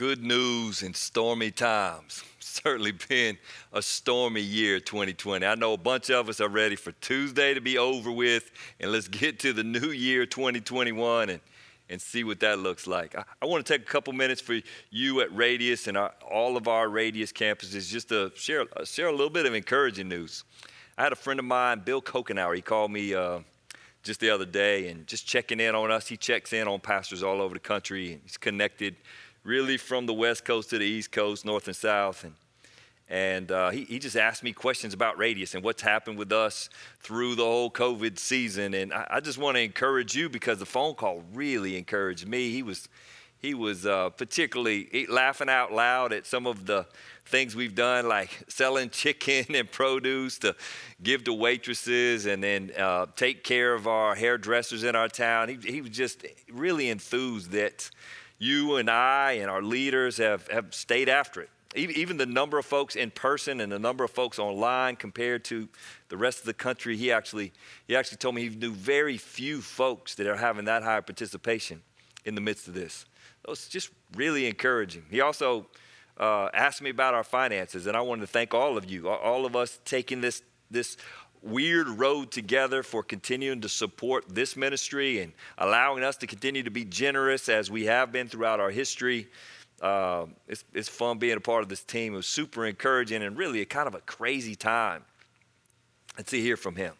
[0.00, 2.24] Good news in stormy times.
[2.40, 3.36] Certainly been
[3.70, 5.44] a stormy year 2020.
[5.44, 8.50] I know a bunch of us are ready for Tuesday to be over with,
[8.80, 11.40] and let's get to the new year 2021 and,
[11.90, 13.14] and see what that looks like.
[13.14, 14.58] I, I want to take a couple minutes for
[14.88, 19.08] you at Radius and our, all of our Radius campuses just to share, uh, share
[19.08, 20.44] a little bit of encouraging news.
[20.96, 23.12] I had a friend of mine, Bill Kokenauer, he called me.
[23.12, 23.40] Uh,
[24.02, 26.08] just the other day and just checking in on us.
[26.08, 28.96] He checks in on pastors all over the country he's connected
[29.44, 32.24] really from the West Coast to the East Coast, North and South.
[32.24, 32.34] And,
[33.08, 36.68] and uh, he, he just asked me questions about Radius and what's happened with us
[37.00, 38.74] through the whole COVID season.
[38.74, 42.50] And I, I just want to encourage you because the phone call really encouraged me.
[42.50, 42.88] He was,
[43.38, 46.86] he was uh, particularly laughing out loud at some of the
[47.24, 50.54] things we've done, like selling chicken and produce to
[51.02, 55.48] give to waitresses and then uh, take care of our hairdressers in our town.
[55.48, 57.90] He, he was just really enthused that
[58.40, 61.50] you and I and our leaders have, have stayed after it.
[61.76, 65.68] Even the number of folks in person and the number of folks online compared to
[66.08, 67.52] the rest of the country, he actually,
[67.86, 71.82] he actually told me he knew very few folks that are having that high participation
[72.24, 73.04] in the midst of this.
[73.42, 75.04] That was just really encouraging.
[75.10, 75.66] He also
[76.18, 79.46] uh, asked me about our finances, and I wanted to thank all of you, all
[79.46, 80.96] of us taking this, this
[81.42, 86.70] weird road together for continuing to support this ministry and allowing us to continue to
[86.70, 89.28] be generous as we have been throughout our history.
[89.80, 92.12] Uh, it's, it's fun being a part of this team.
[92.12, 95.02] It was super encouraging and really a kind of a crazy time
[96.18, 96.92] and to hear from him.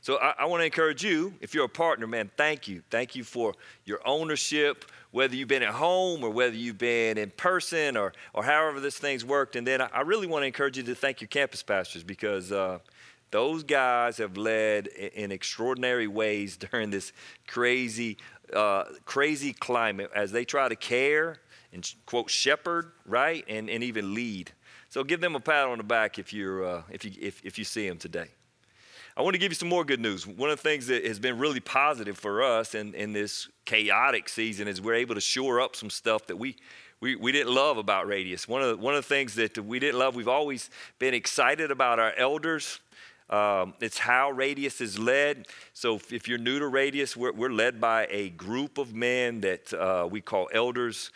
[0.00, 2.82] So I, I want to encourage you, if you're a partner, man, thank you.
[2.90, 3.54] Thank you for
[3.84, 8.42] your ownership, whether you've been at home or whether you've been in person or, or
[8.42, 9.54] however this thing's worked.
[9.54, 12.50] And then I, I really want to encourage you to thank your campus pastors because
[12.50, 12.78] uh,
[13.32, 17.12] those guys have led in extraordinary ways during this
[17.48, 18.18] crazy,
[18.54, 21.38] uh, crazy climate as they try to care
[21.72, 24.52] and quote shepherd, right, and, and even lead.
[24.90, 27.58] So give them a pat on the back if you're uh, if you if, if
[27.58, 28.28] you see them today.
[29.16, 30.26] I want to give you some more good news.
[30.26, 34.28] One of the things that has been really positive for us in, in this chaotic
[34.28, 36.56] season is we're able to shore up some stuff that we,
[37.00, 38.48] we, we didn't love about Radius.
[38.48, 41.70] One of, the, one of the things that we didn't love, we've always been excited
[41.70, 42.80] about our elders.
[43.30, 45.46] Um, it's how Radius is led.
[45.72, 49.40] So if, if you're new to Radius, we're, we're, led by a group of men
[49.40, 51.10] that uh, we call elders.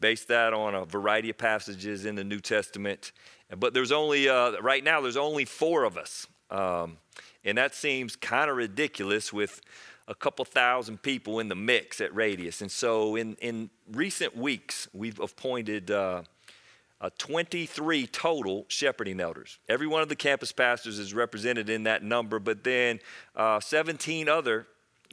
[0.00, 3.12] Based that on a variety of passages in the New Testament.
[3.56, 6.26] But there's only, uh, right now, there's only four of us.
[6.50, 6.98] Um,
[7.44, 9.60] and that seems kind of ridiculous with
[10.08, 12.60] a couple thousand people in the mix at Radius.
[12.60, 16.22] And so in, in recent weeks, we've appointed uh,
[17.00, 19.58] uh, 23 total shepherding elders.
[19.68, 23.00] Every one of the campus pastors is represented in that number, but then
[23.34, 24.66] uh, 17 other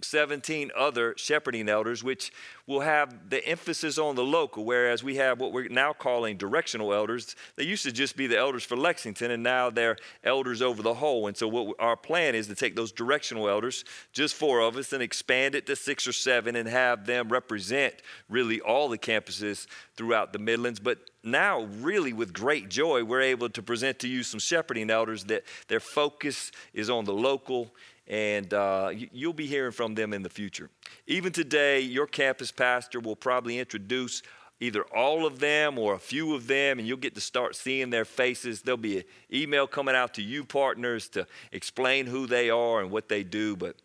[0.03, 2.31] 17 other shepherding elders, which
[2.67, 6.93] will have the emphasis on the local, whereas we have what we're now calling directional
[6.93, 7.35] elders.
[7.55, 10.93] They used to just be the elders for Lexington, and now they're elders over the
[10.93, 11.27] whole.
[11.27, 14.93] And so, what our plan is to take those directional elders, just four of us,
[14.93, 17.95] and expand it to six or seven and have them represent
[18.29, 20.79] really all the campuses throughout the Midlands.
[20.79, 25.25] But now, really, with great joy, we're able to present to you some shepherding elders
[25.25, 27.73] that their focus is on the local
[28.07, 30.69] and uh, you'll be hearing from them in the future.
[31.07, 34.21] Even today, your campus pastor will probably introduce
[34.59, 37.89] either all of them or a few of them, and you'll get to start seeing
[37.89, 38.61] their faces.
[38.61, 42.89] There'll be an email coming out to you partners to explain who they are and
[42.89, 43.55] what they do.
[43.55, 43.75] But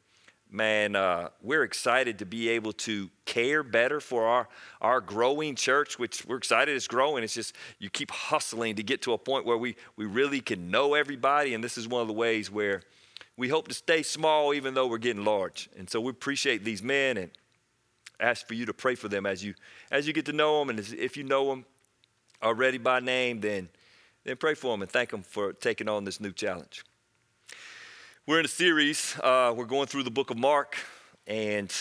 [0.50, 4.48] man, uh, we're excited to be able to care better for our,
[4.80, 7.24] our growing church, which we're excited it's growing.
[7.24, 10.70] It's just you keep hustling to get to a point where we, we really can
[10.70, 11.54] know everybody.
[11.54, 12.82] And this is one of the ways where
[13.38, 15.70] we hope to stay small even though we're getting large.
[15.78, 17.30] And so we appreciate these men and
[18.20, 19.54] ask for you to pray for them as you
[19.90, 20.70] as you get to know them.
[20.70, 21.64] And if you know them
[22.42, 23.68] already by name, then
[24.24, 26.84] then pray for them and thank them for taking on this new challenge.
[28.26, 29.16] We're in a series.
[29.22, 30.76] Uh, we're going through the book of Mark,
[31.26, 31.72] and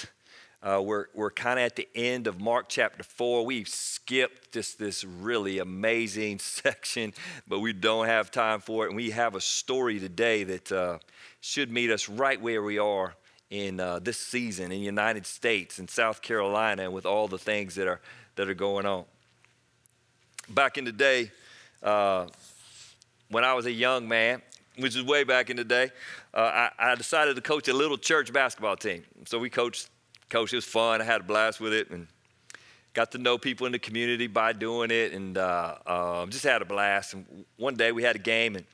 [0.64, 3.46] uh, we're, we're kind of at the end of Mark chapter 4.
[3.46, 7.14] We've skipped just this really amazing section,
[7.48, 8.88] but we don't have time for it.
[8.88, 10.98] And we have a story today that uh,
[11.42, 13.14] should meet us right where we are
[13.50, 17.38] in uh, this season in the United States in South Carolina and with all the
[17.38, 18.02] things that are,
[18.36, 19.06] that are going on.
[20.50, 21.32] Back in the day,
[21.84, 22.28] uh,
[23.30, 24.42] when I was a young man,
[24.78, 25.92] which is way back in the day,
[26.34, 29.04] uh, I, I decided to coach a little church basketball team.
[29.26, 29.90] So we coached
[30.30, 31.02] Coach, it was fun.
[31.02, 32.08] I had a blast with it and
[32.94, 36.62] got to know people in the community by doing it and uh, uh, just had
[36.62, 37.14] a blast.
[37.14, 38.66] And one day we had a game and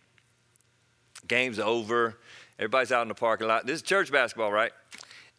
[1.28, 2.18] game's over.
[2.58, 3.66] Everybody's out in the parking lot.
[3.66, 4.72] This is church basketball, right?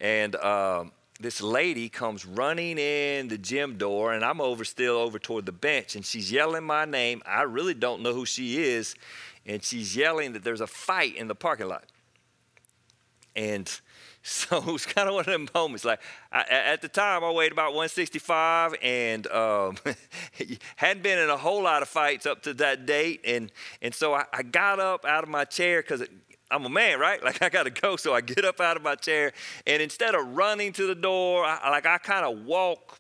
[0.01, 5.19] And um, this lady comes running in the gym door, and I'm over still over
[5.19, 7.23] toward the bench, and she's yelling my name.
[7.25, 8.95] I really don't know who she is,
[9.47, 11.85] and she's yelling that there's a fight in the parking lot.
[13.37, 13.71] And
[14.27, 15.85] so it was kind of one of them moments.
[15.85, 16.01] Like
[16.33, 19.77] I, at the time, I weighed about 165 and um,
[20.77, 23.21] hadn't been in a whole lot of fights up to that date.
[23.27, 26.03] And and so I, I got up out of my chair because
[26.51, 27.23] I'm a man, right?
[27.25, 27.97] Like I got to go.
[27.97, 29.33] So I get up out of my chair,
[29.67, 32.99] and instead of running to the door, I, like I kind of walk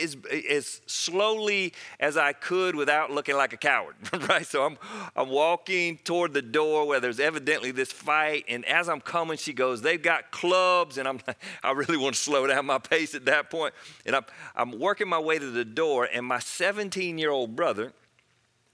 [0.00, 0.16] as,
[0.48, 3.96] as slowly as I could without looking like a coward,
[4.28, 4.46] right?
[4.46, 4.78] So I'm,
[5.16, 8.44] I'm walking toward the door where there's evidently this fight.
[8.48, 10.98] And as I'm coming, she goes, They've got clubs.
[10.98, 11.20] And I'm
[11.62, 13.74] I really want to slow down my pace at that point.
[14.06, 14.24] And I'm,
[14.54, 17.92] I'm working my way to the door, and my 17 year old brother,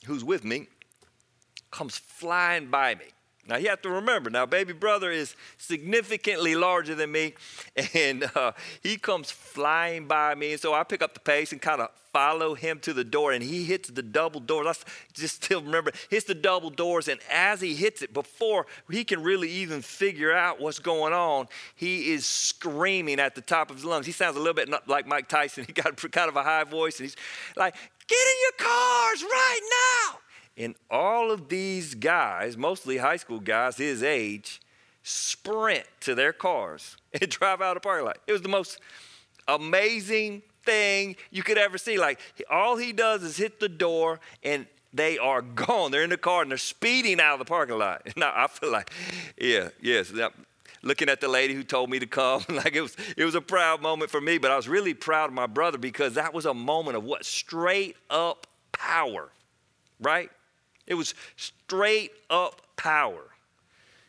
[0.07, 0.69] who's with me,
[1.71, 3.07] comes flying by me.
[3.49, 7.35] Now you have to remember, now baby brother is significantly larger than me,
[7.95, 8.53] and uh,
[8.83, 11.91] he comes flying by me, and so I pick up the pace and kind of
[12.13, 14.67] follow him to the door, and he hits the double doors.
[14.67, 14.73] I
[15.13, 19.23] just still remember, hits the double doors, and as he hits it, before he can
[19.23, 23.85] really even figure out what's going on, he is screaming at the top of his
[23.85, 24.07] lungs.
[24.07, 25.65] He sounds a little bit like Mike Tyson.
[25.67, 27.17] He got kind of a high voice, and he's
[27.57, 29.61] like, "Get in your cars right
[30.09, 30.19] now!"
[30.57, 34.61] And all of these guys, mostly high school guys his age,
[35.03, 38.19] sprint to their cars and drive out of the parking lot.
[38.27, 38.81] It was the most
[39.47, 41.99] amazing thing you could ever see.
[41.99, 42.21] Like,
[42.51, 45.91] all he does is hit the door and they are gone.
[45.91, 48.03] They're in the car and they're speeding out of the parking lot.
[48.17, 48.91] Now, I feel like,
[49.39, 50.13] yeah, yes.
[50.83, 53.41] Looking at the lady who told me to come, like it was, it was a
[53.41, 56.47] proud moment for me, but I was really proud of my brother because that was
[56.47, 57.25] a moment of what?
[57.25, 59.31] Straight up power,
[60.01, 60.31] right?
[60.87, 63.23] It was straight up power.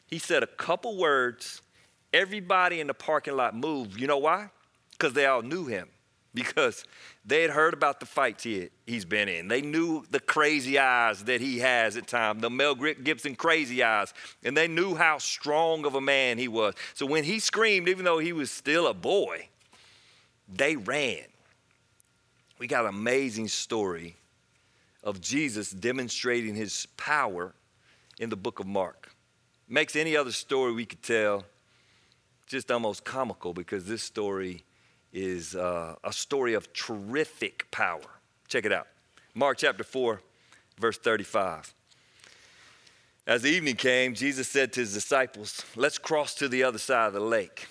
[0.07, 1.61] He said a couple words,
[2.13, 3.99] everybody in the parking lot moved.
[3.99, 4.49] You know why?
[4.91, 5.89] Because they all knew him.
[6.33, 6.85] Because
[7.25, 9.47] they had heard about the fights he he's been in.
[9.47, 14.13] They knew the crazy eyes that he has at times, the Mel Gibson crazy eyes.
[14.43, 16.75] And they knew how strong of a man he was.
[16.93, 19.49] So when he screamed, even though he was still a boy,
[20.47, 21.25] they ran.
[22.59, 24.15] We got an amazing story
[25.07, 27.53] of Jesus demonstrating his power
[28.19, 29.09] in the book of Mark.
[29.69, 31.45] Makes any other story we could tell
[32.45, 34.65] just almost comical because this story
[35.13, 38.01] is uh, a story of terrific power.
[38.49, 38.87] Check it out.
[39.33, 40.21] Mark chapter 4,
[40.77, 41.73] verse 35.
[43.25, 47.07] As the evening came, Jesus said to his disciples, Let's cross to the other side
[47.07, 47.69] of the lake.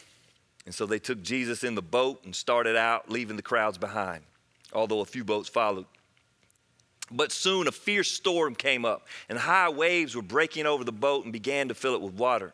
[0.64, 4.24] And so they took Jesus in the boat and started out, leaving the crowds behind,
[4.72, 5.84] although a few boats followed.
[7.10, 11.24] But soon a fierce storm came up, and high waves were breaking over the boat
[11.24, 12.52] and began to fill it with water.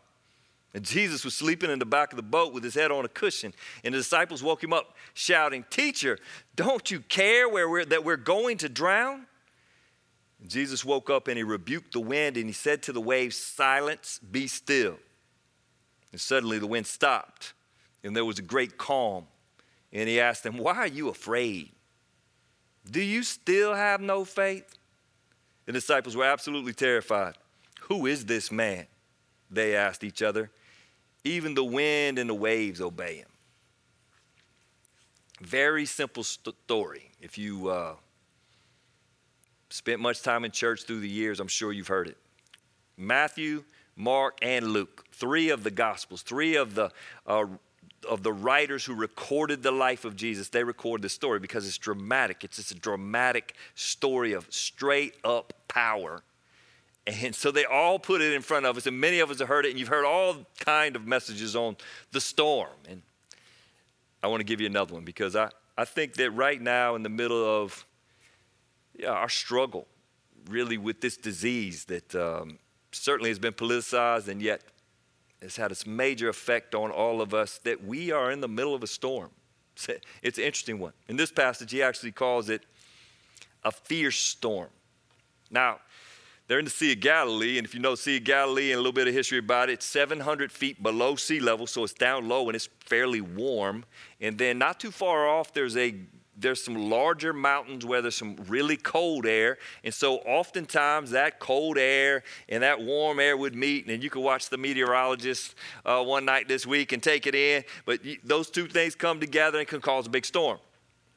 [0.75, 3.09] And Jesus was sleeping in the back of the boat with his head on a
[3.09, 3.53] cushion.
[3.85, 6.19] And the disciples woke him up, shouting, Teacher,
[6.57, 9.27] don't you care where we're, that we're going to drown?
[10.41, 13.37] And Jesus woke up and he rebuked the wind and he said to the waves,
[13.37, 14.97] Silence, be still.
[16.11, 17.55] And suddenly the wind stopped,
[18.05, 19.27] and there was a great calm.
[19.95, 21.71] And he asked them, Why are you afraid?
[22.91, 24.77] Do you still have no faith?
[25.67, 27.35] The disciples were absolutely terrified.
[27.83, 28.87] Who is this man?
[29.51, 30.51] They asked each other.
[31.25, 33.29] Even the wind and the waves obey him.
[35.41, 37.11] Very simple story.
[37.21, 37.95] If you uh,
[39.71, 42.17] spent much time in church through the years, I'm sure you've heard it.
[42.97, 43.65] Matthew,
[43.97, 46.91] Mark, and Luke, three of the Gospels, three of the
[47.27, 47.47] uh,
[48.09, 51.79] of the writers who recorded the life of Jesus, they record this story because it's
[51.79, 52.45] dramatic.
[52.45, 56.23] It's just a dramatic story of straight up power.
[57.07, 59.49] And so they all put it in front of us, and many of us have
[59.49, 61.77] heard it, and you've heard all kind of messages on
[62.13, 62.71] the storm.
[62.89, 63.03] And
[64.23, 67.03] I want to give you another one because I, I think that right now, in
[67.03, 67.85] the middle of
[68.97, 69.89] yeah, our struggle,
[70.49, 72.59] really with this disease that um,
[72.93, 74.63] certainly has been politicized and yet
[75.43, 78.75] has had a major effect on all of us that we are in the middle
[78.75, 79.31] of a storm.
[80.23, 80.93] It's an interesting one.
[81.09, 82.63] In this passage, he actually calls it
[83.65, 84.69] a fierce storm.
[85.51, 85.81] Now,
[86.47, 88.79] they're in the Sea of Galilee, and if you know the Sea of Galilee and
[88.79, 91.93] a little bit of history about it, it's 700 feet below sea level, so it's
[91.93, 93.85] down low and it's fairly warm.
[94.21, 95.95] And then not too far off, there's a
[96.37, 99.59] there's some larger mountains where there's some really cold air.
[99.85, 103.87] And so oftentimes that cold air and that warm air would meet.
[103.87, 107.65] And you could watch the meteorologist uh, one night this week and take it in.
[107.85, 110.59] But those two things come together and can cause a big storm.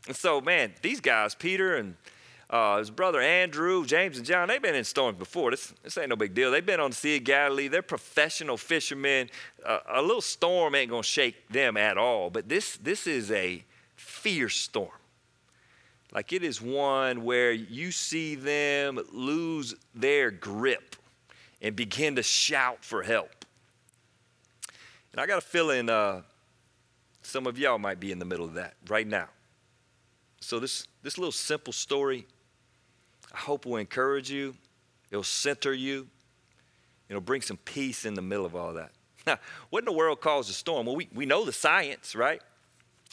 [0.08, 1.96] And so, man, these guys, Peter and
[2.50, 5.50] uh, his brother Andrew, James, and John, they've been in storms before.
[5.50, 6.52] This, this ain't no big deal.
[6.52, 7.70] They've been on the Sea of Galilee.
[7.70, 9.30] They're professional fishermen.
[9.66, 12.30] Uh, a little storm ain't going to shake them at all.
[12.30, 13.64] But this, this is a
[13.96, 14.92] fierce storm.
[16.16, 20.96] Like it is one where you see them lose their grip
[21.62, 23.44] and begin to shout for help.
[25.12, 26.22] And I got a feeling uh,
[27.22, 29.28] some of y'all might be in the middle of that right now.
[30.40, 32.26] So, this, this little simple story,
[33.34, 34.56] I hope will encourage you,
[35.12, 36.08] it'll center you,
[37.10, 38.92] it'll bring some peace in the middle of all that.
[39.28, 39.38] Now,
[39.70, 40.86] what in the world caused a storm?
[40.86, 42.42] Well, we, we know the science, right?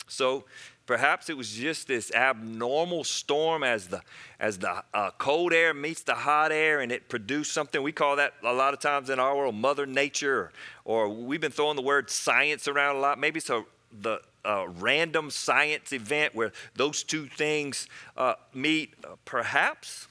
[0.06, 0.44] So
[0.86, 4.02] perhaps it was just this abnormal storm as the
[4.40, 8.16] as the uh, cold air meets the hot air and it produced something we call
[8.16, 10.50] that a lot of times in our world mother nature
[10.84, 13.64] or, or we've been throwing the word science around a lot maybe it's a,
[14.00, 17.86] the a random science event where those two things
[18.16, 18.94] uh, meet.
[19.04, 20.08] Uh, perhaps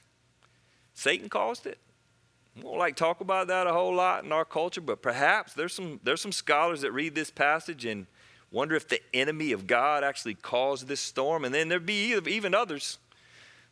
[0.94, 1.78] Satan caused it.
[2.56, 5.74] We don't like talk about that a whole lot in our culture, but perhaps there's
[5.74, 8.08] some there's some scholars that read this passage and
[8.52, 11.46] wonder if the enemy of God actually caused this storm.
[11.46, 13.00] And then there'd be even others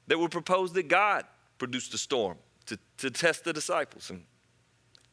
[0.08, 1.26] that would propose that God
[1.58, 4.10] produced the storm to, to test the disciples.
[4.10, 4.24] And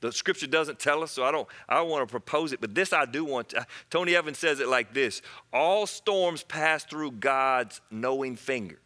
[0.01, 2.61] the scripture doesn't tell us, so I don't, I don't want to propose it.
[2.61, 3.67] But this I do want to.
[3.91, 8.79] Tony Evans says it like this All storms pass through God's knowing fingers.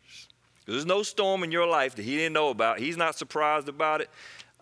[0.66, 2.78] There's no storm in your life that he didn't know about.
[2.78, 4.10] He's not surprised about it.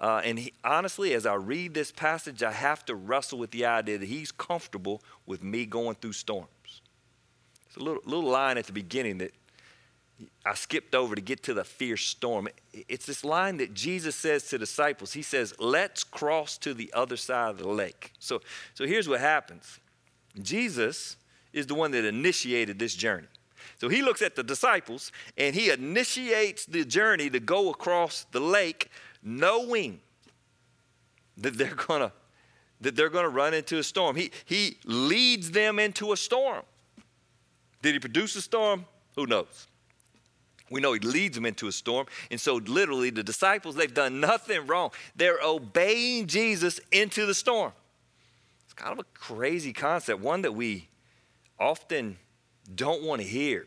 [0.01, 3.67] Uh, and he, honestly, as I read this passage, I have to wrestle with the
[3.67, 6.49] idea that he's comfortable with me going through storms.
[7.67, 9.33] It's a little, little line at the beginning that
[10.45, 12.49] I skipped over to get to the fierce storm.
[12.73, 15.13] It's this line that Jesus says to disciples.
[15.13, 18.13] He says, Let's cross to the other side of the lake.
[18.19, 18.41] So,
[18.75, 19.79] so here's what happens
[20.41, 21.17] Jesus
[21.53, 23.29] is the one that initiated this journey.
[23.81, 28.41] So he looks at the disciples and he initiates the journey to go across the
[28.41, 28.91] lake,
[29.23, 30.01] knowing
[31.37, 32.13] that they're gonna
[32.81, 34.17] that they're gonna run into a storm.
[34.17, 36.63] He he leads them into a storm.
[37.83, 38.87] Did he produce a storm?
[39.17, 39.67] Who knows?
[40.71, 42.07] We know he leads them into a storm.
[42.31, 44.91] And so, literally, the disciples, they've done nothing wrong.
[45.17, 47.73] They're obeying Jesus into the storm.
[48.65, 50.89] It's kind of a crazy concept, one that we
[51.59, 52.19] often
[52.75, 53.67] don't want to hear.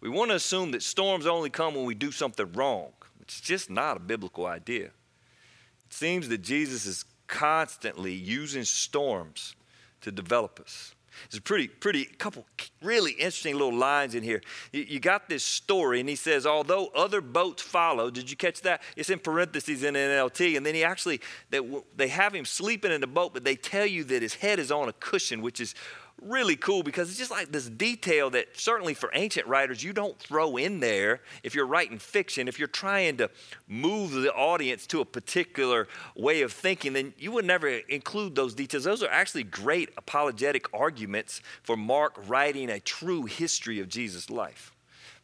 [0.00, 2.92] We want to assume that storms only come when we do something wrong,
[3.28, 4.86] is just not a biblical idea.
[4.86, 9.54] It seems that Jesus is constantly using storms
[10.00, 10.94] to develop us.
[11.30, 12.44] There's a pretty, pretty couple
[12.82, 14.42] really interesting little lines in here.
[14.72, 18.60] You, you, got this story, and he says, although other boats follow, did you catch
[18.62, 18.82] that?
[18.96, 21.60] It's in parentheses in NLT, and then he actually, they,
[21.96, 24.70] they have him sleeping in the boat, but they tell you that his head is
[24.70, 25.74] on a cushion, which is
[26.22, 30.18] really cool because it's just like this detail that certainly for ancient writers you don't
[30.18, 32.48] throw in there if you're writing fiction.
[32.48, 33.30] If you're trying to
[33.68, 38.54] move the audience to a particular way of thinking then you would never include those
[38.54, 38.84] details.
[38.84, 44.72] Those are actually great apologetic arguments for mark writing a true history of jesus life.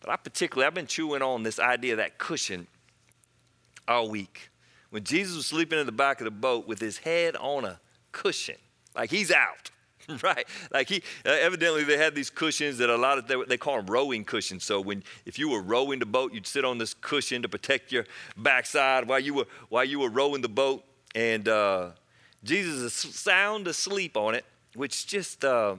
[0.01, 2.67] But i particularly i've been chewing on this idea that cushion
[3.89, 4.51] all week.
[4.91, 7.81] When jesus was sleeping in the back of the boat with his head on a
[8.13, 8.57] cushion
[8.95, 9.71] like he's out
[10.23, 10.47] right?
[10.73, 13.76] Like he, uh, evidently they had these cushions that a lot of, they, they call
[13.76, 14.64] them rowing cushions.
[14.64, 17.92] So when, if you were rowing the boat, you'd sit on this cushion to protect
[17.92, 20.85] your backside while you were, while you were rowing the boat.
[21.14, 21.90] And uh,
[22.45, 25.76] Jesus is sound asleep on it, which just, uh,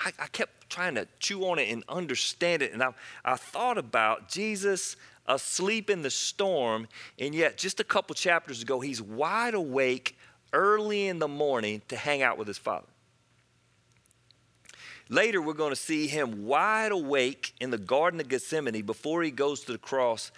[0.00, 2.72] I, I kept trying to chew on it and understand it.
[2.72, 2.90] And I,
[3.24, 6.86] I thought about Jesus asleep in the storm,
[7.18, 10.16] and yet just a couple chapters ago, he's wide awake
[10.52, 12.86] early in the morning to hang out with his father.
[15.08, 19.30] Later, we're going to see him wide awake in the Garden of Gethsemane before he
[19.30, 20.32] goes to the cross,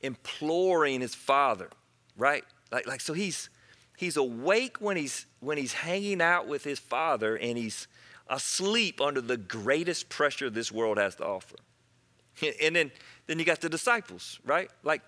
[0.00, 1.68] imploring his father,
[2.16, 2.44] right?
[2.72, 3.50] Like, like so he's
[3.96, 7.86] he's awake when he's when he's hanging out with his father, and he's
[8.28, 11.56] asleep under the greatest pressure this world has to offer.
[12.62, 12.90] And then,
[13.26, 14.70] then you got the disciples, right?
[14.82, 15.02] Like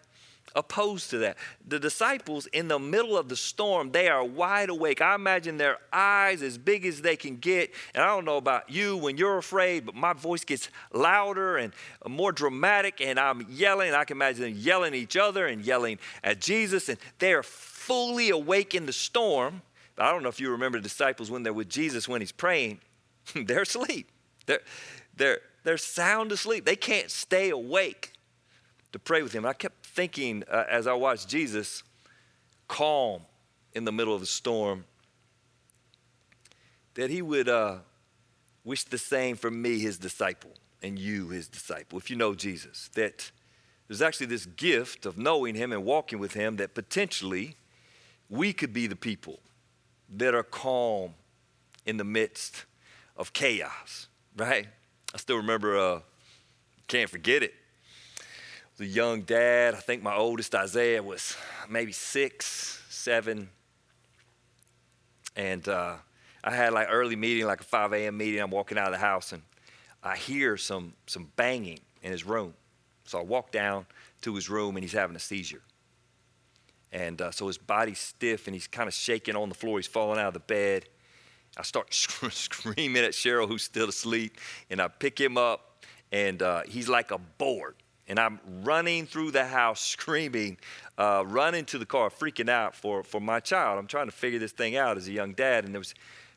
[0.54, 1.36] opposed to that.
[1.66, 5.00] The disciples, in the middle of the storm, they are wide awake.
[5.00, 7.72] I imagine their eyes as big as they can get.
[7.94, 11.72] And I don't know about you when you're afraid, but my voice gets louder and
[12.06, 13.94] more dramatic, and I'm yelling.
[13.94, 17.42] I can imagine them yelling at each other and yelling at Jesus, and they are
[17.42, 19.62] fully awake in the storm.
[19.96, 22.32] But I don't know if you remember the disciples when they're with Jesus when he's
[22.32, 22.80] praying,
[23.34, 24.10] they're asleep.
[24.46, 24.60] They're,
[25.16, 26.64] they're, they're sound asleep.
[26.64, 28.12] They can't stay awake
[28.92, 29.46] to pray with him.
[29.46, 31.82] I kept thinking uh, as I watched Jesus
[32.68, 33.22] calm
[33.74, 34.84] in the middle of the storm
[36.94, 37.76] that he would uh,
[38.64, 42.90] wish the same for me, his disciple, and you, his disciple, if you know Jesus,
[42.94, 43.30] that
[43.92, 47.56] there's actually this gift of knowing Him and walking with Him that potentially
[48.30, 49.40] we could be the people
[50.16, 51.12] that are calm
[51.84, 52.64] in the midst
[53.18, 54.66] of chaos, right?
[55.14, 56.00] I still remember, uh,
[56.88, 57.52] can't forget it.
[58.78, 61.36] The young dad, I think my oldest Isaiah was
[61.68, 63.50] maybe six, seven.
[65.36, 65.96] And uh,
[66.42, 68.16] I had like early meeting, like a 5 a.m.
[68.16, 68.40] meeting.
[68.40, 69.42] I'm walking out of the house and
[70.02, 72.54] I hear some, some banging in his room.
[73.04, 73.84] So I walk down
[74.22, 75.62] to his room and he's having a seizure.
[76.92, 79.78] And uh, so his body's stiff and he's kind of shaking on the floor.
[79.78, 80.88] He's falling out of the bed.
[81.56, 84.38] I start screaming at Cheryl, who's still asleep,
[84.70, 87.74] and I pick him up, and uh, he's like a board.
[88.08, 90.58] And I'm running through the house screaming,
[90.98, 93.78] uh, running to the car, freaking out for, for my child.
[93.78, 95.64] I'm trying to figure this thing out as a young dad.
[95.64, 95.94] And there was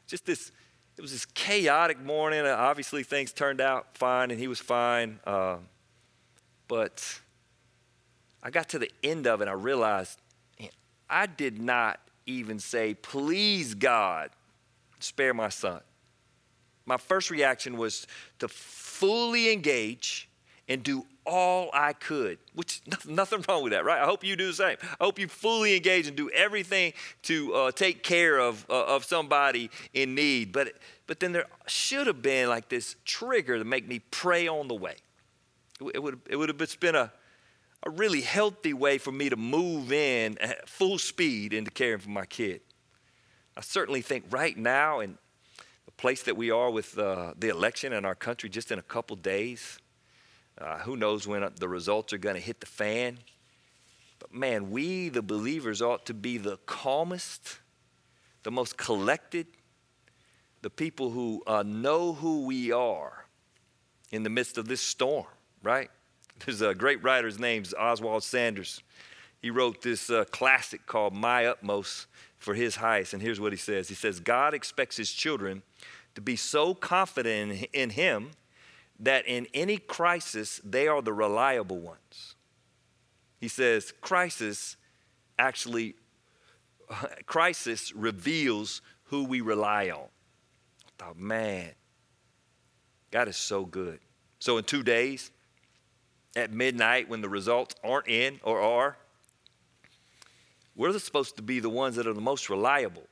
[0.07, 0.51] just this,
[0.97, 2.45] it was this chaotic morning.
[2.45, 5.19] Obviously, things turned out fine, and he was fine.
[5.25, 5.57] Uh,
[6.67, 7.19] but
[8.41, 10.19] I got to the end of it, and I realized
[11.09, 14.29] I did not even say, Please, God,
[14.99, 15.81] spare my son.
[16.85, 18.05] My first reaction was
[18.39, 20.29] to fully engage
[20.67, 24.01] and do all I could, which nothing wrong with that, right?
[24.01, 24.77] I hope you do the same.
[24.99, 26.93] I hope you fully engage and do everything
[27.23, 30.51] to uh, take care of, uh, of somebody in need.
[30.51, 30.73] But,
[31.07, 34.75] but then there should have been like this trigger to make me pray on the
[34.75, 34.95] way.
[35.93, 37.11] It would, it would have been a,
[37.83, 42.09] a really healthy way for me to move in at full speed into caring for
[42.09, 42.61] my kid.
[43.57, 45.17] I certainly think right now, in
[45.85, 48.83] the place that we are with uh, the election in our country, just in a
[48.83, 49.79] couple days,
[50.59, 53.19] uh, who knows when the results are going to hit the fan.
[54.19, 57.59] But man, we, the believers, ought to be the calmest,
[58.43, 59.47] the most collected,
[60.61, 63.25] the people who uh, know who we are
[64.11, 65.25] in the midst of this storm,
[65.61, 65.89] right?
[66.45, 68.81] There's a great writer, his name's Oswald Sanders.
[69.41, 72.07] He wrote this uh, classic called My Utmost
[72.37, 73.13] for his highest.
[73.13, 75.63] And here's what he says He says, God expects his children
[76.15, 78.31] to be so confident in him
[78.99, 82.35] that in any crisis, they are the reliable ones.
[83.39, 84.77] He says, crisis
[85.37, 85.95] actually,
[87.25, 90.07] crisis reveals who we rely on.
[90.87, 91.71] I thought, man,
[93.11, 93.99] God is so good.
[94.39, 95.31] So in two days,
[96.35, 98.97] at midnight, when the results aren't in or are,
[100.75, 103.07] we're supposed to be the ones that are the most reliable.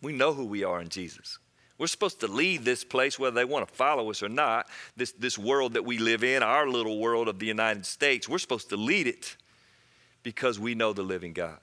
[0.00, 1.38] We know who we are in Jesus.
[1.78, 5.12] We're supposed to lead this place, whether they want to follow us or not, this,
[5.12, 8.28] this world that we live in, our little world of the United States.
[8.28, 9.36] We're supposed to lead it
[10.22, 11.58] because we know the living God.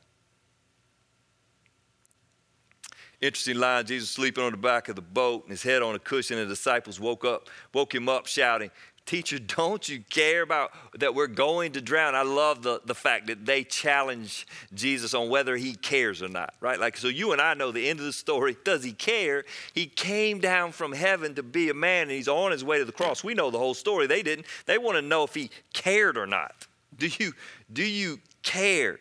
[3.21, 5.99] Interesting line Jesus sleeping on the back of the boat and his head on a
[5.99, 8.71] cushion, and the disciples woke up, woke him up shouting,
[9.09, 10.69] Teacher, don't you care about
[10.99, 12.13] that we're going to drown?
[12.13, 16.53] I love the, the fact that they challenge Jesus on whether he cares or not,
[16.61, 16.79] right?
[16.79, 18.55] Like, so you and I know the end of the story.
[18.63, 19.45] Does he care?
[19.73, 22.85] He came down from heaven to be a man and he's on his way to
[22.85, 23.23] the cross.
[23.23, 24.05] We know the whole story.
[24.05, 24.45] They didn't.
[24.67, 26.67] They want to know if he cared or not.
[26.95, 27.33] Do you,
[27.73, 28.99] do you care?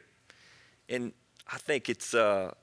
[0.89, 1.13] And
[1.53, 2.55] I think it's, uh,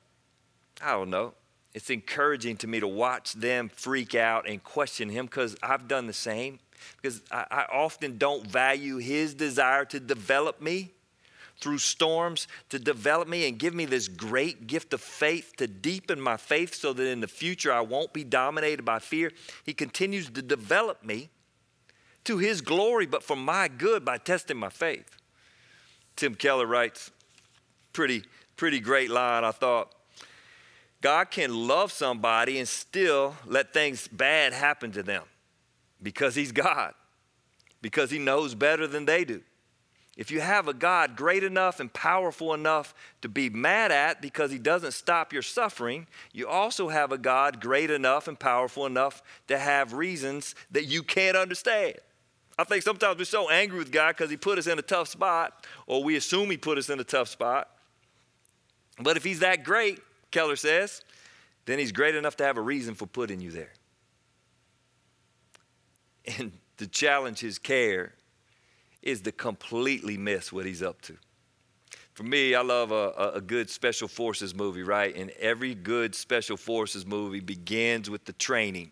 [0.84, 1.36] I don't know,
[1.76, 6.08] it's encouraging to me to watch them freak out and question him because I've done
[6.08, 6.58] the same
[7.02, 10.92] because I, I often don't value His desire to develop me
[11.58, 16.20] through storms to develop me and give me this great gift of faith to deepen
[16.20, 19.32] my faith so that in the future I won't be dominated by fear.
[19.64, 21.30] He continues to develop me
[22.26, 25.10] to His glory, but for my good by testing my faith.
[26.16, 27.12] Tim Keller writes,
[27.94, 28.24] pretty,
[28.58, 29.94] pretty great line, I thought.
[31.02, 35.24] God can love somebody and still let things bad happen to them
[36.02, 36.94] because He's God,
[37.82, 39.42] because He knows better than they do.
[40.18, 44.50] If you have a God great enough and powerful enough to be mad at because
[44.50, 49.22] He doesn't stop your suffering, you also have a God great enough and powerful enough
[49.48, 51.96] to have reasons that you can't understand.
[52.58, 55.10] I think sometimes we're so angry with God because He put us in a tough
[55.10, 57.70] spot, or we assume He put us in a tough spot.
[59.02, 60.00] But if He's that great,
[60.32, 61.02] Keller says,
[61.66, 63.74] then He's great enough to have a reason for putting you there
[66.38, 68.14] and to challenge his care
[69.02, 71.16] is to completely miss what he's up to.
[72.14, 75.14] For me, I love a, a, good special forces movie, right?
[75.16, 78.92] And every good special forces movie begins with the training.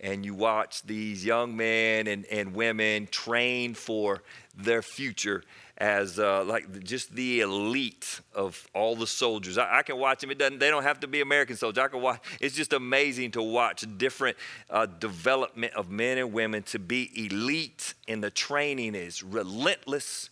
[0.00, 4.22] And you watch these young men and, and women train for
[4.56, 5.42] their future
[5.78, 9.56] as uh, like just the elite of all the soldiers.
[9.58, 10.30] I, I, can watch them.
[10.30, 10.58] It doesn't.
[10.58, 11.82] They don't have to be American soldiers.
[11.82, 12.20] I can watch.
[12.40, 14.36] It's just amazing to watch different
[14.68, 20.30] uh, development of men and women to be elite, and the training is relentless.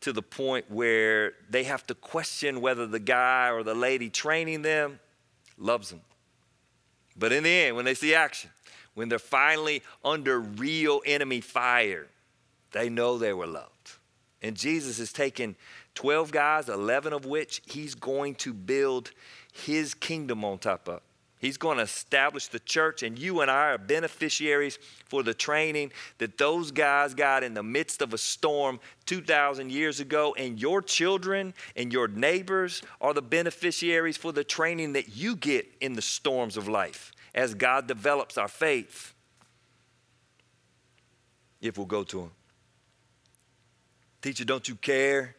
[0.00, 4.60] to the point where they have to question whether the guy or the lady training
[4.60, 4.98] them
[5.56, 6.00] loves them.
[7.16, 8.50] But in the end, when they see action,
[8.94, 12.06] when they're finally under real enemy fire,
[12.72, 13.70] they know they were loved.
[14.42, 15.56] And Jesus is taking
[15.94, 19.10] 12 guys, 11 of which he's going to build
[19.52, 21.00] his kingdom on top of.
[21.38, 25.92] He's going to establish the church, and you and I are beneficiaries for the training
[26.16, 30.34] that those guys got in the midst of a storm 2,000 years ago.
[30.38, 35.66] And your children and your neighbors are the beneficiaries for the training that you get
[35.82, 39.14] in the storms of life as God develops our faith.
[41.60, 42.30] If we'll go to Him.
[44.22, 45.34] Teacher, don't you care?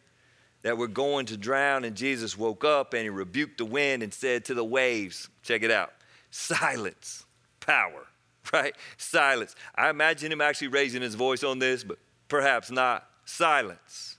[0.65, 1.83] that we're going to drown.
[1.83, 5.61] And Jesus woke up and he rebuked the wind and said to the waves, check
[5.61, 5.93] it out,
[6.31, 7.23] silence,
[7.59, 8.07] power,
[8.53, 8.75] right?
[8.97, 9.55] Silence.
[9.75, 13.07] I imagine him actually raising his voice on this, but perhaps not.
[13.25, 14.17] Silence.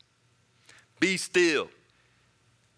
[1.01, 1.69] Be still.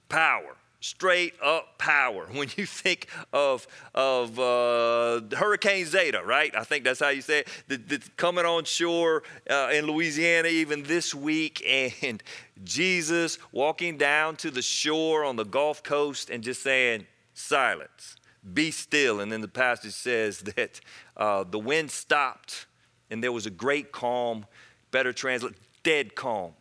[0.09, 2.27] Power straight up power.
[2.39, 6.55] When you think of, of uh, Hurricane Zeta, right?
[6.55, 7.89] I think that's how you say it.
[7.89, 11.63] That's coming on shore uh, in Louisiana even this week,
[12.03, 12.23] and
[12.65, 18.17] Jesus walking down to the shore on the Gulf Coast and just saying, silence,
[18.55, 19.21] be still.
[19.21, 20.81] And then the passage says that
[21.17, 22.67] uh, the wind stopped
[23.11, 24.47] and there was a great calm,
[24.91, 26.53] better translate, dead calm,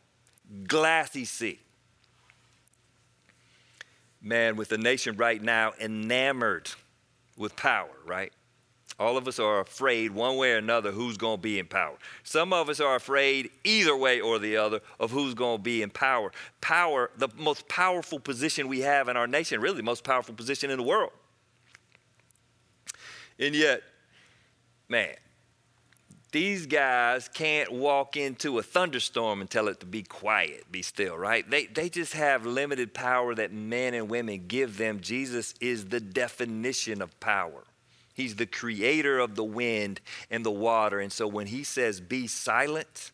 [0.67, 1.59] glassy sea
[4.21, 6.69] man, with the nation right now enamored
[7.37, 8.31] with power, right?
[8.99, 11.95] All of us are afraid, one way or another, who's going to be in power.
[12.23, 15.83] Some of us are afraid, either way or the other, of who's going to be
[15.83, 16.31] in power.
[16.61, 20.71] Power, the most powerful position we have in our nation, really the most powerful position
[20.71, 21.11] in the world.
[23.37, 23.83] And yet,
[24.89, 25.13] man,
[26.31, 31.17] these guys can't walk into a thunderstorm and tell it to be quiet, be still,
[31.17, 31.49] right?
[31.49, 34.99] They, they just have limited power that men and women give them.
[34.99, 37.63] Jesus is the definition of power.
[38.13, 40.99] He's the creator of the wind and the water.
[40.99, 43.11] And so when he says, be silent,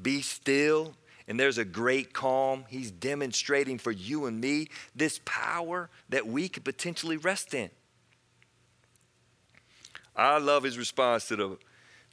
[0.00, 0.94] be still,
[1.28, 6.48] and there's a great calm, he's demonstrating for you and me this power that we
[6.48, 7.70] could potentially rest in.
[10.16, 11.58] I love his response to the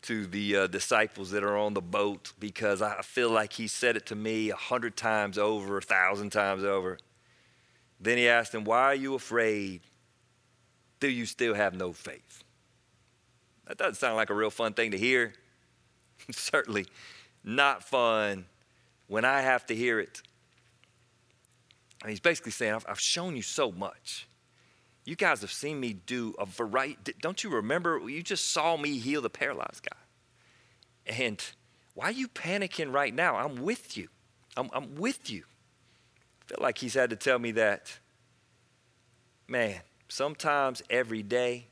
[0.03, 3.97] to the uh, disciples that are on the boat because I feel like he said
[3.97, 6.97] it to me a hundred times over, a thousand times over.
[7.99, 9.81] Then he asked them, Why are you afraid?
[10.99, 12.43] Do you still have no faith?
[13.67, 15.33] That doesn't sound like a real fun thing to hear.
[16.31, 16.87] Certainly
[17.43, 18.45] not fun
[19.07, 20.21] when I have to hear it.
[22.01, 24.27] And he's basically saying, I've, I've shown you so much.
[25.07, 27.13] You guys have seen me do a variety.
[27.21, 27.97] Don't you remember?
[28.09, 31.15] You just saw me heal the paralyzed guy.
[31.17, 31.41] And
[31.93, 33.37] why are you panicking right now?
[33.37, 34.09] I'm with you.
[34.57, 35.45] I'm, I'm with you.
[36.41, 37.99] I feel like he's had to tell me that.
[39.47, 41.67] Man, sometimes every day,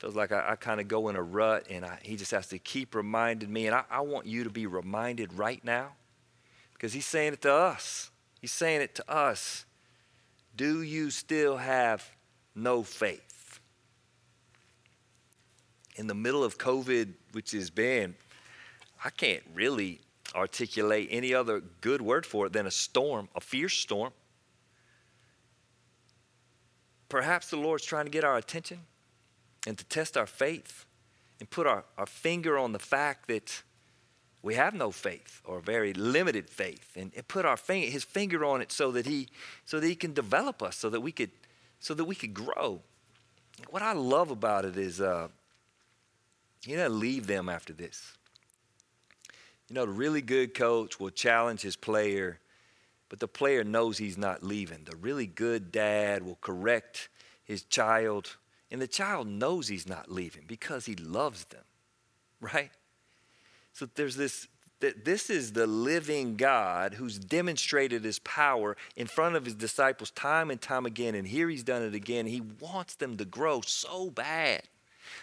[0.00, 2.48] feels like I, I kind of go in a rut and I, he just has
[2.48, 3.68] to keep reminding me.
[3.68, 5.92] And I, I want you to be reminded right now
[6.72, 8.10] because he's saying it to us.
[8.40, 9.66] He's saying it to us.
[10.56, 12.08] Do you still have
[12.54, 13.60] no faith?
[15.96, 18.14] In the middle of COVID, which has been,
[19.04, 20.00] I can't really
[20.34, 24.12] articulate any other good word for it than a storm, a fierce storm.
[27.08, 28.80] Perhaps the Lord's trying to get our attention
[29.66, 30.84] and to test our faith
[31.38, 33.62] and put our, our finger on the fact that
[34.44, 38.60] we have no faith or very limited faith and, put our finger, his finger on
[38.60, 39.28] it so that he
[39.64, 41.30] so that he can develop us so that we could
[41.80, 42.82] so that we could grow.
[43.70, 45.28] What i love about it is uh,
[46.64, 48.12] he doesn't leave them after this.
[49.68, 52.38] You know the really good coach will challenge his player
[53.08, 54.84] but the player knows he's not leaving.
[54.84, 57.08] The really good dad will correct
[57.44, 58.36] his child
[58.70, 61.64] and the child knows he's not leaving because he loves them
[62.42, 62.70] right
[63.74, 64.48] so there's this
[64.80, 70.10] that this is the living God who's demonstrated his power in front of his disciples
[70.10, 71.14] time and time again.
[71.14, 72.26] And here he's done it again.
[72.26, 74.62] He wants them to grow so bad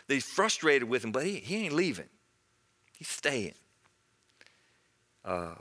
[0.08, 2.10] he's frustrated with them, but he, he ain't leaving,
[2.98, 3.54] he's staying.
[5.24, 5.56] Uh,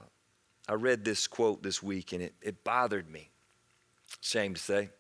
[0.69, 3.31] I read this quote this week and it, it bothered me.
[4.21, 4.91] Shame to say.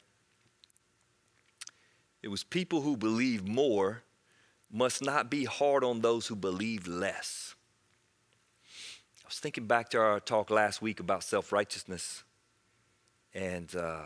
[2.22, 4.03] It was people who believe more
[4.70, 7.55] must not be hard on those who believe less
[9.30, 12.24] was thinking back to our talk last week about self righteousness.
[13.32, 14.02] And uh,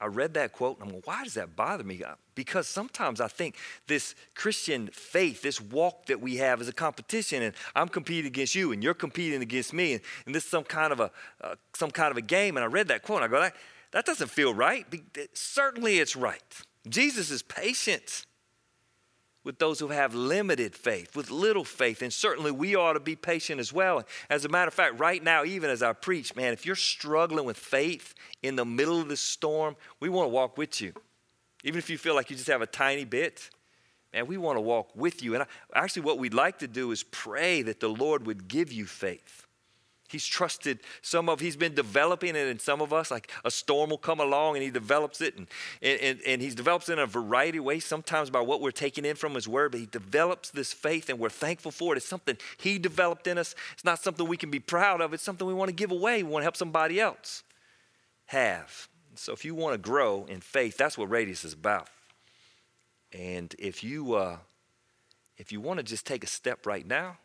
[0.00, 2.02] I read that quote and I'm like, why does that bother me?
[2.34, 7.42] Because sometimes I think this Christian faith, this walk that we have is a competition
[7.42, 10.64] and I'm competing against you and you're competing against me and, and this is some
[10.64, 11.10] kind of a
[11.42, 12.56] uh, some kind of a game.
[12.56, 13.54] And I read that quote and I go, that,
[13.92, 14.86] that doesn't feel right.
[15.34, 16.42] Certainly it's right.
[16.88, 18.24] Jesus is patient
[19.44, 23.14] with those who have limited faith, with little faith, and certainly we ought to be
[23.14, 24.02] patient as well.
[24.30, 27.44] As a matter of fact, right now, even as I preach, man, if you're struggling
[27.44, 30.94] with faith in the middle of the storm, we want to walk with you.
[31.62, 33.50] Even if you feel like you just have a tiny bit,
[34.12, 35.34] man, we want to walk with you.
[35.34, 38.72] And I, actually, what we'd like to do is pray that the Lord would give
[38.72, 39.46] you faith.
[40.08, 43.90] He's trusted some of, he's been developing it in some of us, like a storm
[43.90, 45.36] will come along and he develops it.
[45.36, 45.48] And,
[45.82, 49.04] and, and he develops it in a variety of ways, sometimes by what we're taking
[49.04, 51.96] in from his word, but he develops this faith and we're thankful for it.
[51.96, 53.54] It's something he developed in us.
[53.72, 56.22] It's not something we can be proud of, it's something we want to give away.
[56.22, 57.42] We want to help somebody else
[58.26, 58.88] have.
[59.14, 61.88] So if you want to grow in faith, that's what Radius is about.
[63.12, 64.38] And if you, uh,
[65.38, 67.18] if you want to just take a step right now,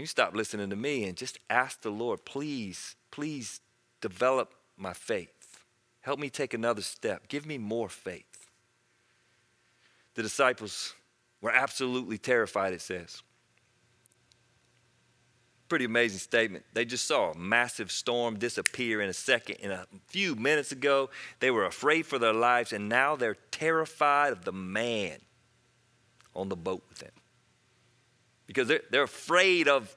[0.00, 3.60] you stop listening to me and just ask the Lord, please, please
[4.00, 5.64] develop my faith.
[6.00, 7.28] Help me take another step.
[7.28, 8.48] Give me more faith.
[10.14, 10.94] The disciples
[11.40, 13.22] were absolutely terrified, it says.
[15.68, 16.64] Pretty amazing statement.
[16.72, 19.56] They just saw a massive storm disappear in a second.
[19.56, 24.32] In a few minutes ago, they were afraid for their lives, and now they're terrified
[24.32, 25.18] of the man
[26.34, 27.12] on the boat with them
[28.46, 29.96] because they're, they're afraid of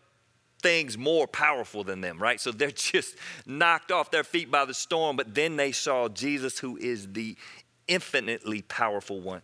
[0.62, 2.40] things more powerful than them, right?
[2.40, 6.60] So they're just knocked off their feet by the storm, but then they saw Jesus,
[6.60, 7.36] who is the
[7.88, 9.42] infinitely powerful one.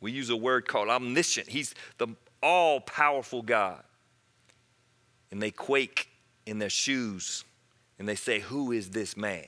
[0.00, 2.08] We use a word called omniscient, he's the
[2.42, 3.82] all powerful God.
[5.30, 6.08] And they quake
[6.46, 7.44] in their shoes
[7.98, 9.44] and they say, Who is this man?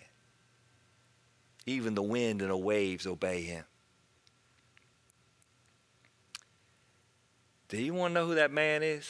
[1.67, 3.65] Even the wind and the waves obey him.
[7.71, 9.09] Do you want to know who that man is?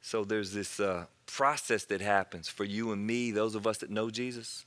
[0.00, 3.90] So there's this uh, process that happens for you and me, those of us that
[3.90, 4.64] know Jesus,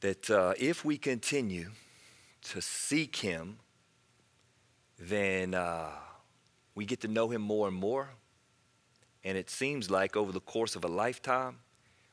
[0.00, 1.72] that uh, if we continue
[2.42, 3.58] to seek him,
[4.96, 5.90] then uh,
[6.76, 8.10] we get to know him more and more.
[9.24, 11.58] And it seems like over the course of a lifetime,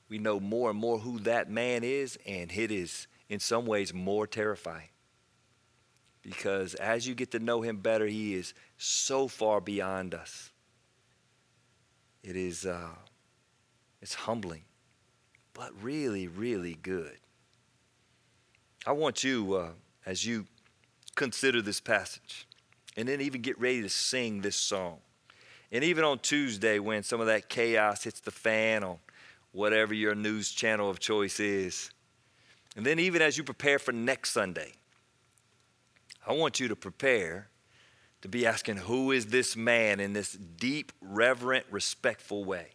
[0.09, 3.93] we know more and more who that man is, and it is in some ways
[3.93, 4.89] more terrifying
[6.27, 10.51] because as you get to know him better, he is so far beyond us.
[12.21, 12.89] It is uh,
[14.01, 14.63] it's humbling,
[15.53, 17.17] but really, really good.
[18.85, 19.69] I want you, uh,
[20.05, 20.45] as you
[21.15, 22.45] consider this passage,
[22.97, 24.97] and then even get ready to sing this song.
[25.71, 28.97] And even on Tuesday, when some of that chaos hits the fan on
[29.53, 31.89] whatever your news channel of choice is,
[32.75, 34.73] and then even as you prepare for next Sunday,
[36.27, 37.47] I want you to prepare
[38.21, 42.67] to be asking, Who is this man in this deep, reverent, respectful way?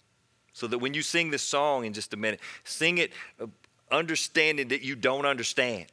[0.54, 3.46] So that when you sing this song in just a minute, sing it uh,
[3.90, 5.86] understanding that you don't understand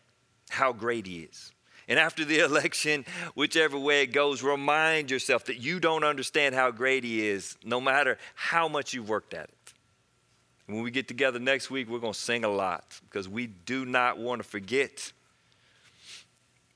[0.50, 1.52] how great he is.
[1.88, 6.72] And after the election, whichever way it goes, remind yourself that you don't understand how
[6.72, 9.74] great he is, no matter how much you've worked at it.
[10.68, 13.86] When we get together next week, we're going to sing a lot because we do
[13.86, 15.12] not want to forget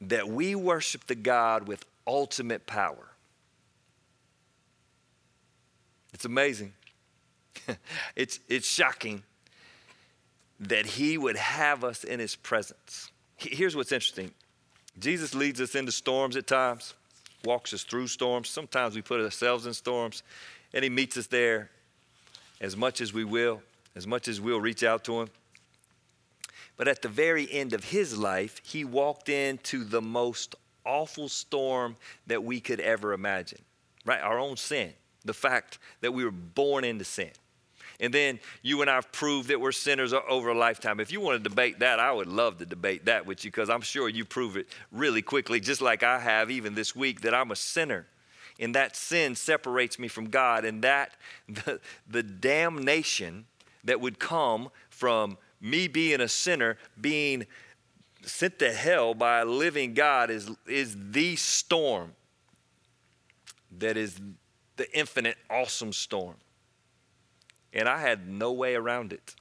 [0.10, 3.10] that we worship the God with ultimate power.
[6.14, 6.74] It's amazing.
[8.16, 9.24] it's, it's shocking
[10.60, 13.12] that he would have us in his presence.
[13.36, 14.32] Here's what's interesting
[15.00, 16.94] Jesus leads us into storms at times,
[17.44, 18.50] walks us through storms.
[18.50, 20.24] Sometimes we put ourselves in storms,
[20.74, 21.70] and he meets us there
[22.62, 23.62] as much as we will,
[23.96, 25.30] as much as we'll reach out to him.
[26.78, 30.56] But at the very end of his life, he walked into the most
[30.86, 31.96] awful storm
[32.28, 33.60] that we could ever imagine,
[34.06, 34.22] right?
[34.22, 37.32] Our own sin, the fact that we were born into sin.
[38.00, 41.00] And then you and I have proved that we're sinners over a lifetime.
[41.00, 43.70] If you want to debate that, I would love to debate that with you because
[43.70, 47.34] I'm sure you prove it really quickly, just like I have even this week, that
[47.34, 48.08] I'm a sinner.
[48.60, 50.66] And that sin separates me from God.
[50.66, 51.14] And that,
[51.48, 53.46] the, the damnation
[53.84, 57.48] that would come from me being a sinner, being
[58.22, 62.12] sent to hell by a living God is, is the storm
[63.80, 64.20] that is
[64.76, 66.36] the infinite, awesome storm.
[67.72, 69.36] And I had no way around it.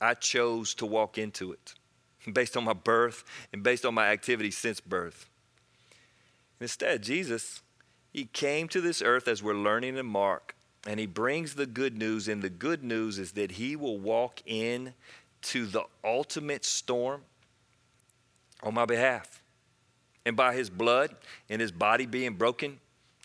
[0.00, 1.74] I chose to walk into it
[2.32, 5.28] based on my birth and based on my activities since birth.
[6.60, 7.62] Instead, Jesus,
[8.12, 10.54] He came to this earth as we're learning in Mark,
[10.86, 12.28] and He brings the good news.
[12.28, 14.94] And the good news is that He will walk in
[15.42, 17.22] to the ultimate storm
[18.62, 19.42] on my behalf.
[20.26, 21.14] And by his blood
[21.48, 22.80] and his body being broken,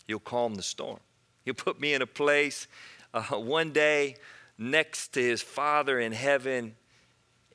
[0.06, 1.00] he'll calm the storm.
[1.44, 2.66] He'll put me in a place
[3.12, 4.16] uh, one day
[4.56, 6.76] next to his Father in heaven,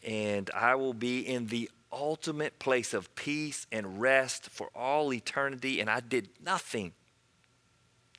[0.06, 5.80] and I will be in the ultimate place of peace and rest for all eternity.
[5.80, 6.93] And I did nothing,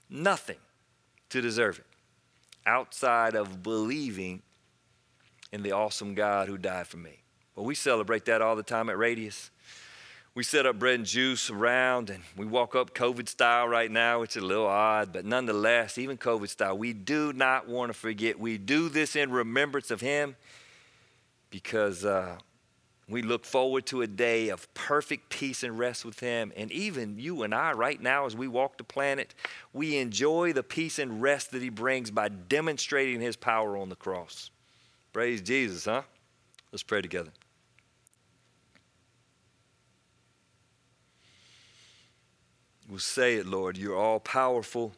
[0.08, 0.58] nothing
[1.28, 1.86] to deserve it
[2.66, 4.42] outside of believing
[5.52, 7.22] in the awesome God who died for me.
[7.54, 9.50] Well, we celebrate that all the time at Radius.
[10.34, 14.20] We set up bread and juice around and we walk up COVID style right now,
[14.20, 17.98] which is a little odd, but nonetheless, even COVID style, we do not want to
[17.98, 18.38] forget.
[18.38, 20.36] We do this in remembrance of Him
[21.50, 22.38] because uh,
[23.08, 26.52] we look forward to a day of perfect peace and rest with Him.
[26.56, 29.34] And even you and I, right now, as we walk the planet,
[29.72, 33.96] we enjoy the peace and rest that He brings by demonstrating His power on the
[33.96, 34.50] cross.
[35.12, 36.02] Praise Jesus, huh?
[36.70, 37.30] Let's pray together.
[42.88, 43.76] We'll say it, Lord.
[43.76, 44.92] You're all powerful.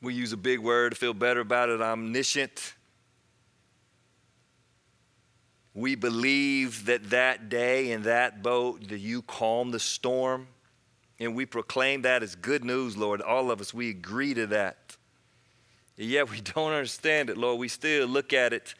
[0.00, 2.74] We use a big word to feel better about it omniscient.
[5.74, 10.46] We believe that that day in that boat that you calmed the storm,
[11.18, 13.20] and we proclaim that as good news, Lord.
[13.20, 14.83] All of us, we agree to that.
[15.96, 17.58] Yet we don't understand it, Lord.
[17.58, 18.74] We still look at it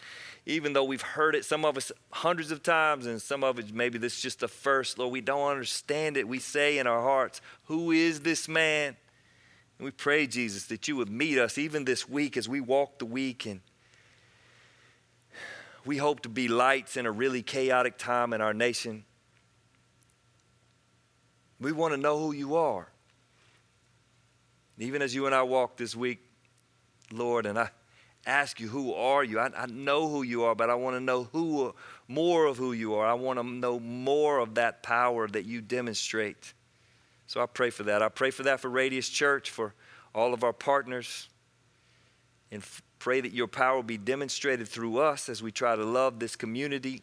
[0.46, 3.72] even though we've heard it, some of us hundreds of times, and some of it
[3.72, 6.28] maybe this is just the first, Lord, we don't understand it.
[6.28, 8.96] We say in our hearts, Who is this man?
[9.78, 12.98] And we pray, Jesus, that you would meet us even this week as we walk
[12.98, 13.46] the week.
[13.46, 13.60] And
[15.84, 19.04] we hope to be lights in a really chaotic time in our nation.
[21.58, 22.88] We want to know who you are.
[24.78, 26.23] Even as you and I walk this week,
[27.14, 27.70] Lord, and I
[28.26, 29.38] ask you, Who are you?
[29.38, 31.74] I, I know who you are, but I want to know who
[32.08, 33.06] more of who you are.
[33.06, 36.52] I want to know more of that power that you demonstrate.
[37.26, 38.02] So I pray for that.
[38.02, 39.74] I pray for that for Radius Church, for
[40.14, 41.28] all of our partners,
[42.50, 46.18] and f- pray that your power be demonstrated through us as we try to love
[46.18, 47.02] this community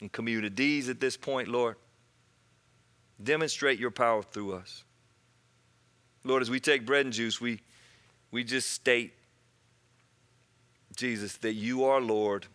[0.00, 1.76] and communities at this point, Lord.
[3.22, 4.84] Demonstrate your power through us.
[6.24, 7.60] Lord, as we take bread and juice, we,
[8.30, 9.14] we just state
[10.96, 12.46] Jesus, that you are Lord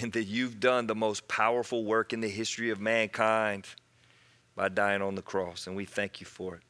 [0.00, 3.66] and that you've done the most powerful work in the history of mankind
[4.56, 5.66] by dying on the cross.
[5.66, 6.62] And we thank you for it.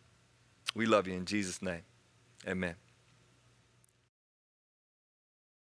[0.74, 1.82] We love you in Jesus' name.
[2.46, 2.74] Amen.